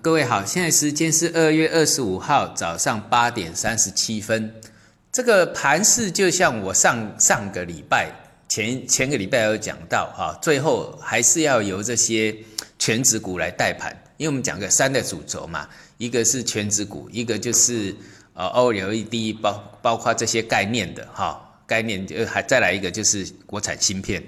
[0.00, 4.54] 各位好，现在时间是二月二十五号早上八点三十七分。
[5.12, 8.10] 这个盘势就像我上上个礼拜
[8.48, 12.34] 前前个礼拜有讲到哈，最后还是要由这些
[12.78, 15.68] 全指股来带盘，因为我们讲个三的主轴嘛，
[15.98, 17.94] 一个是全指股，一个就是
[18.32, 24.22] 呃 OLED 包包括这些概念的哈，概念就还再来一个就是国产芯片。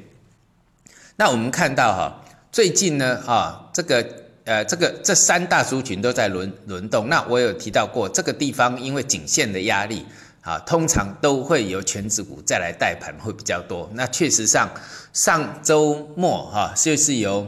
[1.16, 2.22] 那我们看到哈，
[2.52, 4.23] 最近呢啊这个。
[4.44, 7.08] 呃，这个这三大族群都在轮轮动。
[7.08, 10.04] 那我有提到过，这个地方因为颈线的压力
[10.42, 13.90] 啊，通常都会由全指股再来带盘会比较多。
[13.94, 14.68] 那确实上
[15.14, 17.46] 上周末哈，就是由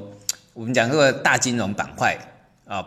[0.55, 2.17] 我们讲这个大金融板块
[2.67, 2.83] 啊，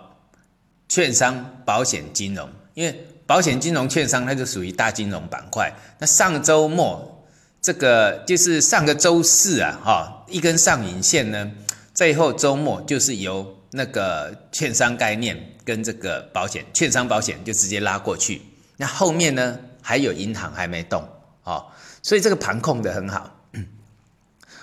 [0.88, 5.72] 券商、保险、金融，因为保险、金融、券商它就属于大金融板块。
[6.00, 7.24] 那上周末
[7.62, 11.52] 这个就是上个周四啊，哈，一根上影线呢，
[11.94, 18.42] 最后周末就是由那个券商概念跟这个保险，券商保险就直接拉过去。
[18.78, 21.08] 那后面呢还有银行还没动
[21.44, 21.66] 哦，
[22.02, 23.36] 所以这个盘控的很好。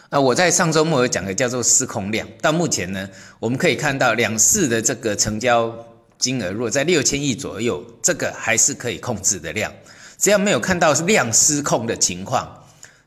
[0.09, 3.09] 那我在上周末有讲的叫做失控量，到目前呢，
[3.39, 5.73] 我们可以看到两市的这个成交
[6.19, 9.73] 金额若在六千亿左右，这个还是可以控制的量。
[10.19, 12.65] 只要没有看到量失控的情况，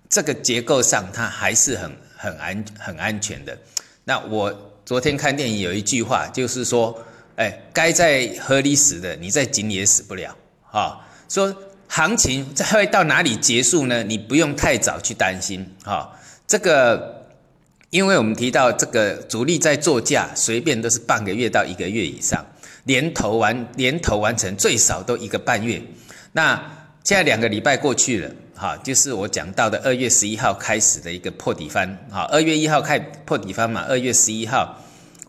[0.10, 3.58] 这个结构上它还是很很安很安全的。
[4.04, 4.69] 那我。
[4.90, 7.00] 昨天看电影有一句话，就是说，
[7.36, 10.36] 哎，该在河里死的，你在井里也死不了
[10.72, 11.08] 啊。
[11.30, 11.56] 说
[11.88, 14.02] 行情会到哪里结束呢？
[14.02, 16.10] 你不用太早去担心啊。
[16.48, 17.24] 这个，
[17.92, 22.44] 因为我们提到这个主力在做价，随便都是半个月到一个月以上，
[22.86, 25.80] 连投完连投完成最少都一个半月。
[26.32, 26.56] 那
[27.04, 34.76] 现在两个礼拜过去了，哈，就是我讲到的二月十一号开始的一个破底翻，哈，二月一号开破底翻嘛，二月十一号。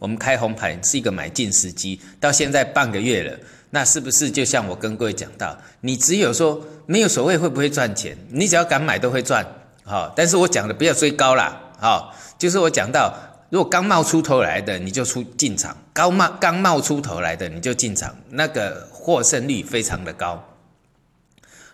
[0.00, 9.46] 我们开红盘是一个买进时机，到现在半个月了，那是不是就像我跟各位讲到，你只有说没有所谓会不会赚钱，你只要敢买都会赚，
[9.84, 13.14] 好，但是我讲的不要追高啦，好，就是我讲到，
[13.50, 20.42] 如果刚冒出头来的你就出进场，刚冒刚冒出头来的你就进场，那个获胜率非常的高，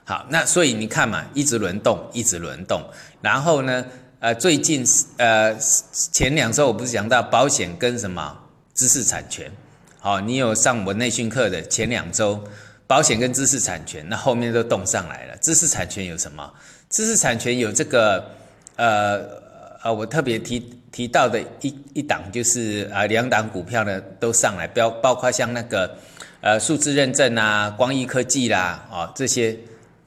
[0.07, 2.81] 好，那所以你看嘛，一直轮动，一直轮动，
[3.21, 3.85] 然后呢？
[4.19, 4.83] 呃，最近
[5.19, 5.55] 呃
[6.11, 8.37] 前两周我不是讲到保险跟什么
[8.73, 9.53] 知识产权，
[10.01, 12.43] 好，你有上我内训课的前两周
[12.87, 15.37] 保险跟知识产权，那后面都动上来了。
[15.37, 16.51] 知识产权有什么？
[16.89, 18.25] 知识产权有这个
[18.77, 19.21] 呃
[19.83, 25.95] 呃，我特别提提到的一一档就是啊两档股票呢都上来，标包括像那个
[26.41, 29.57] 呃数字认证啊、光益科技啦啊这些。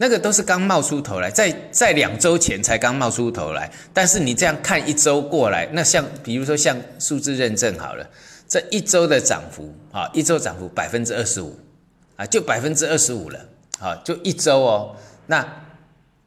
[0.01, 8.09] 那个都是刚冒出头来，在在两周前才刚冒出头来，但是你这样看一周过来，那像比如说像数字认证好了，
[8.47, 11.53] 这一周的涨幅啊，一周涨幅百分之二十五
[12.15, 13.39] 啊，就百分之二十五了
[13.77, 14.95] 啊，就一周哦，
[15.27, 15.45] 那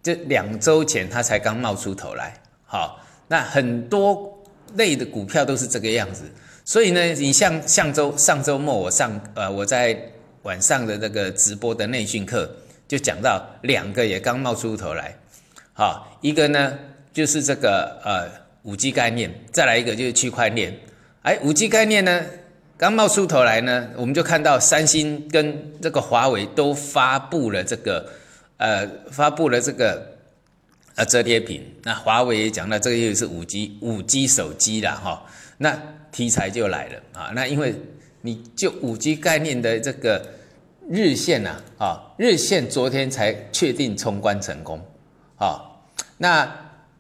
[0.02, 2.34] 这两周前它才刚冒出头来，
[2.66, 4.38] 好，那很多
[4.74, 6.24] 类的股票都是这个样子，
[6.62, 9.98] 所以呢，你像上周上周末我上呃我在
[10.42, 12.54] 晚上的那个直播的内训课。
[12.92, 15.16] 就讲到两个也刚冒出头来，
[15.72, 16.78] 好，一个呢
[17.10, 18.28] 就是这个呃
[18.64, 20.78] 五 G 概念，再来一个就是区块链。
[21.22, 22.22] 哎，五 G 概念呢
[22.76, 28.06] 刚冒出头来呢，我们就看到三星跟这个华为都发布了这个
[28.58, 30.19] 呃发布了这个
[30.97, 31.64] 呃折叠屏。
[31.84, 35.25] 那华为也讲到这个又是五 G 五 G 手机了哈，
[35.56, 37.32] 那题材就来了啊。
[37.34, 37.75] 那因为
[38.20, 40.22] 你就五 G 概念的这个。
[40.94, 44.78] 日线呐，啊，日线昨天才确定冲关成功，
[45.36, 45.58] 啊，
[46.19, 46.47] 那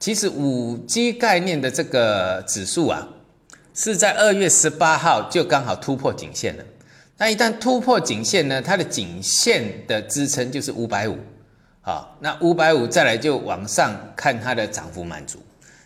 [0.00, 3.06] 其实五 G 概念的这个指数啊，
[3.74, 6.64] 是在二月十八号就刚好突破颈线了。
[7.18, 11.18] 那一旦突破颈线呢，它的颈线的支撑就是五百五，
[11.82, 15.38] 啊，那五百五再来就往上看它的涨幅满足，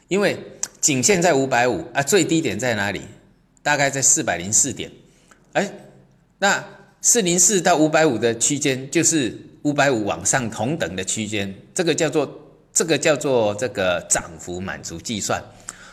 [0.06, 0.38] 因为
[0.80, 3.02] 颈线在五百五啊，最低点在哪里？
[3.64, 4.92] 大概在四百零四点，
[5.54, 5.68] 哎，
[6.38, 6.64] 那。
[7.06, 9.32] 四零四到五百五的区间，就是
[9.62, 12.28] 五百五往上同等的区间，这个叫做
[12.72, 15.40] 这个叫做这个涨幅满足计算。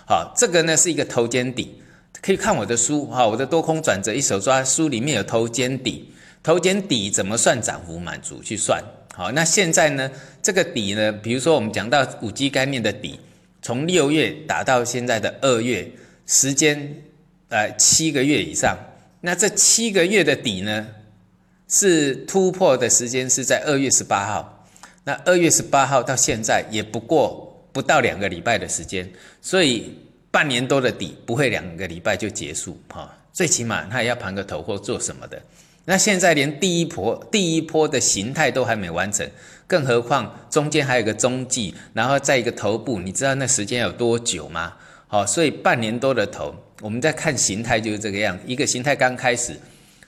[0.07, 1.79] 好，这个呢是一个头肩底，
[2.19, 6.11] 可以看我的书哈，我的多空转折一手抓书里面有头肩底，
[6.41, 8.83] 头肩底怎么算涨幅满足去算？
[9.13, 10.09] 好，那现在呢
[10.41, 13.19] 这个底呢，比如说我们讲到五 G 概念的底，
[13.61, 15.91] 从六月打到现在的二月，
[16.25, 17.03] 时间
[17.49, 18.75] 呃七个月以上，
[19.21, 20.87] 那这七个月的底呢？
[21.75, 24.63] 是突破的时间是在二月十八号，
[25.05, 29.11] 那二月十八号到现在也不过不到两个礼拜的时间，
[29.41, 29.91] 所以
[30.29, 35.41] 半年多的底不会两个礼拜就结束哈，最起码它也要盘个头或做什么的。
[35.85, 39.27] 那现在连第一波第一波的形态都还没完成，
[39.65, 44.73] 更何况中间还有个中继，然后再一个头部，你知道那时间有多久吗？
[45.07, 49.57] 好，所以半年多的头，我们在看形态就是这个样，一个形态刚开始。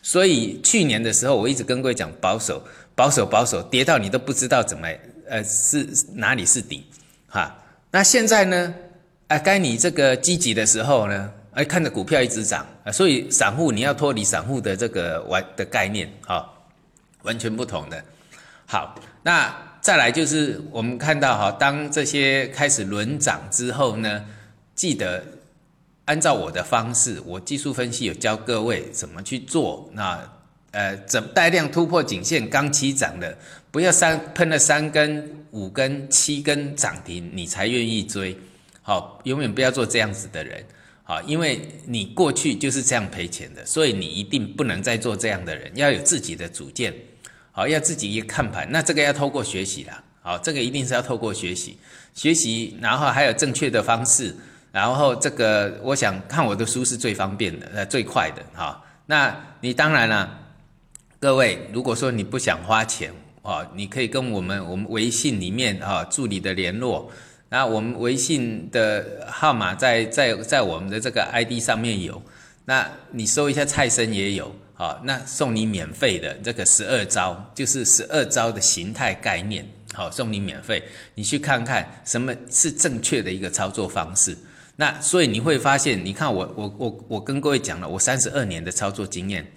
[0.05, 2.61] 所以去年的时候，我一直跟各位讲保守、
[2.93, 4.87] 保守、保守，跌到你都不知道怎么，
[5.27, 6.85] 呃，是哪里是底，
[7.27, 7.57] 哈。
[7.89, 8.71] 那现在呢？
[9.29, 11.33] 哎，该你这个积极的时候呢？
[11.53, 16.47] 哎，看着股票一直涨啊，所以散户你要脱离散户的这个完的概念，哈，
[17.23, 17.99] 完全不同的。
[18.67, 18.93] 好，
[19.23, 24.23] 那再来就是我们看到哈，当这些开始轮涨之后呢，
[24.75, 25.23] 记得。
[26.05, 29.89] 按照我的方式，我技术分析有教各位怎么去做。
[29.93, 30.31] 那
[30.71, 33.37] 呃，怎带量突破颈线刚起涨的，
[33.71, 38.37] 不要三喷了三根、五根、七根涨停，你才愿意追。
[38.81, 40.63] 好，永远不要做这样子的人。
[41.03, 46.93] 好，因为你过去就是这样赔钱的，所以你一定不能再做这样的人，要有自己的主见。
[47.51, 50.03] 好，要自己一看盘，那这个要透过学习啦。
[50.21, 51.77] 好，这个一定是要透过学习，
[52.13, 54.35] 学习，然后还有正确的方式。
[54.75, 58.83] 然后这个，我想看我的书是最方便的，呃，最快的哈。
[59.05, 60.37] 那你当然了，
[61.17, 63.09] 各位，如果说你不想花钱
[63.41, 67.09] 哦，你可以跟我们我们微信里面啊助理的联络，
[67.47, 72.21] 那我们微信的号码在在在我们的这个 ID 上面有，
[72.65, 80.83] 那你搜一下蔡生也有，好，那送你免费的这个十二招，就是十二招的形态概念，好，送你免费，
[81.13, 84.37] 你去看看什么是正确的一个操作方式。
[84.77, 89.49] 那所以你会发现，你看我我我我跟各位讲了，我三十二年的操作经验，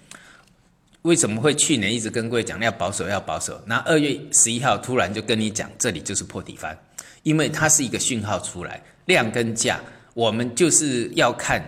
[1.01, 3.61] 为什么会去年一直跟各位讲要保守要保守？
[3.65, 6.77] 那二月十一号突然就跟你讲，这里就是破底翻，
[7.23, 9.81] 因为它是一个讯号出来，量跟价，
[10.13, 11.61] 我们就是要看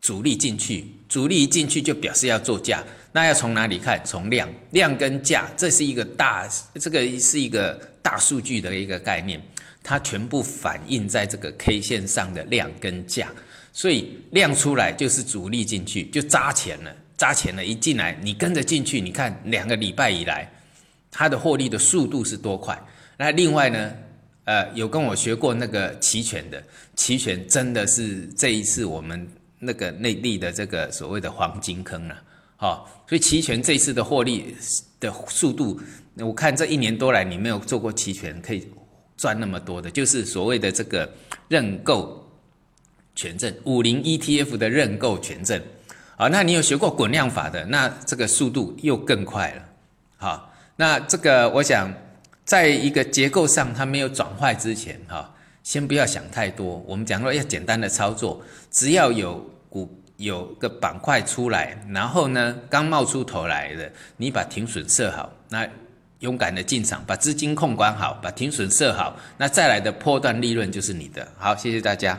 [0.00, 2.82] 主力进去，主力一进去就表示要做价，
[3.12, 4.02] 那要从哪里看？
[4.04, 6.48] 从量，量跟价，这是一个大，
[6.80, 9.40] 这个是一个大数据的一个概念。
[9.82, 13.28] 它全部反映在这个 K 线上的量跟价，
[13.72, 20.48] 所以量出来就是主力进去就扎钱了，扎钱了，一进来你跟着进去，你看两个礼拜以来，
[21.10, 22.80] 它的获利的速度是多快？
[23.16, 23.92] 那另外呢，
[24.44, 26.62] 呃，有跟我学过那个期权的，
[26.94, 32.22] 期权真的是这一次我们那个内地的这个所谓的黄金坑了，
[32.56, 34.54] 好，所以期权这一次的获利
[35.00, 35.80] 的速度，
[36.18, 38.68] 我看这一年多来你没有做过期权可以。
[39.16, 41.08] 赚那么多的，就是所谓的这个
[41.48, 42.28] 认购
[43.14, 45.60] 权证，五零 ETF 的认购权证。
[46.16, 49.62] 好，那你有学过滚量法的，那这个速度又更快了。
[50.16, 51.92] 好，那这个我想，
[52.44, 56.82] 在一个结构上它没有转坏之前，哈，先不要想太多。
[56.86, 65.68] 我们讲说要简单的操作，只要有股有个板块出来，然后呢刚冒出头来的，你把停损设好，那。
[66.22, 71.26] 勇敢的进场，把资金控管好，把停损设好，那再来的破段利润就是你的。
[71.36, 72.18] 好，谢谢大家。